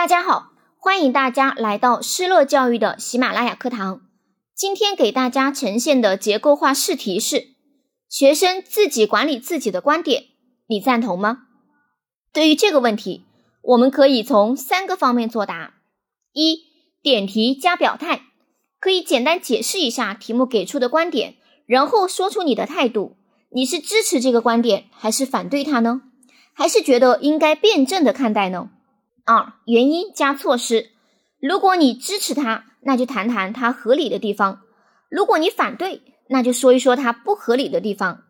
[0.00, 4.00] 大家好，欢迎大家来到施乐教育的喜马拉雅课堂。
[4.54, 7.48] 今天给大家呈现的结构化试题是：
[8.08, 10.24] 学生自己管理自己的观点，
[10.68, 11.42] 你赞同吗？
[12.32, 13.26] 对于这个问题，
[13.60, 15.74] 我们可以从三个方面作答：
[16.32, 16.60] 一、
[17.02, 18.22] 点题加表态，
[18.80, 21.34] 可以简单解释一下题目给出的观点，
[21.66, 23.18] 然后说出你的态度，
[23.50, 26.00] 你是支持这个观点，还是反对它呢？
[26.54, 28.70] 还是觉得应该辩证的看待呢？
[29.24, 30.90] 二、原因加措施，
[31.40, 34.60] 如果你支持他，那就谈谈他合理的地方；
[35.10, 38.22] 如果你反对，那就说一说他不合理的地方。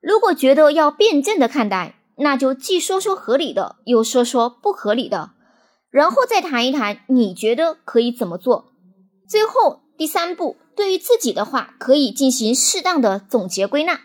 [0.00, 5.30] 如果觉得要辩证的看待，那就既说说合理的，又说说不合理的，
[5.90, 8.72] 然后再谈一谈你觉得可以怎么做。
[9.28, 14.00] 最后第三步，对于自己的话，可以进行适当的总结归纳。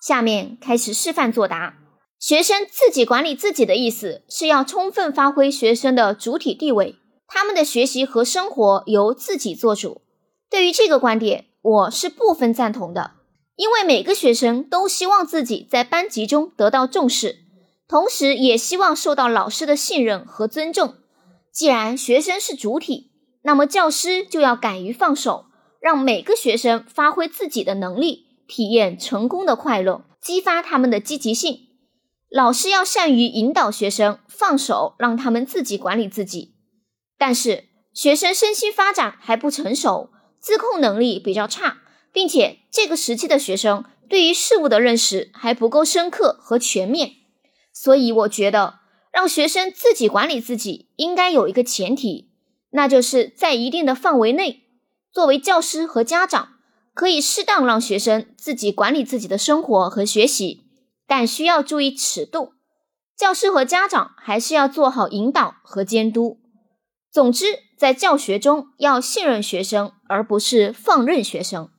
[0.00, 1.81] 下面开始示范作答。
[2.22, 6.94] 学生自己管理自己的意思是要充分发挥学生的主体地位，
[7.26, 10.02] 他们的学习和生活由自己做主。
[10.48, 13.14] 对于这个观点，我是部分赞同的，
[13.56, 17.38] 因为每个学生都希望自己在班级中得到重视，
[17.88, 20.94] 同时也希望受到老师的信任和尊重。
[21.52, 23.10] 既然学生是主体，
[23.42, 25.46] 那么教师就要敢于放手，
[25.80, 31.71] 让每个学生发挥自己的能力，体验成功的快乐，激发他们的积极性。
[32.32, 36.54] 老师要善于引导学生，放手让他们自己管理自己。
[37.18, 40.08] 但是学生身心发展还不成熟，
[40.40, 47.16] 自控能力比较差，并且这个时期的学生对于事物的认识还不够深刻和全面。
[47.70, 48.76] 所以我觉得，
[49.12, 52.30] 让学生自己管理自己，应该有一个前提，
[52.70, 54.62] 那就是在一定的范围内，
[55.12, 56.54] 作为教师和家长，
[56.94, 60.64] 可以适当让学生自己管理自己的生活和学习。
[61.06, 62.52] 但需要注意尺度，
[63.16, 66.38] 教师和家长还是要做好引导和监督。
[67.10, 71.70] 总之，在教学中要信任学生，而不是放任学生。